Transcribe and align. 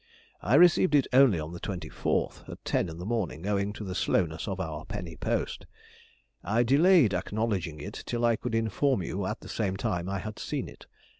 I 0.41 0.55
received 0.55 0.95
it 0.95 1.05
only 1.13 1.39
on 1.39 1.53
the 1.53 1.59
24th, 1.59 2.49
at 2.49 2.65
ten 2.65 2.89
in 2.89 2.97
the 2.97 3.05
morning, 3.05 3.45
owing 3.45 3.71
to 3.73 3.83
the 3.83 3.93
slowness 3.93 4.47
of 4.47 4.59
our 4.59 4.83
penny 4.83 5.15
post. 5.15 5.67
I 6.43 6.63
delayed 6.63 7.13
acknowledging 7.13 7.79
it 7.79 8.01
till 8.07 8.25
I 8.25 8.35
could 8.35 8.55
inform 8.55 9.03
you 9.03 9.27
at 9.27 9.41
the 9.41 9.47
same 9.47 9.77
time 9.77 10.09
I 10.09 10.17
had 10.17 10.39
seen 10.39 10.67
it. 10.67 10.87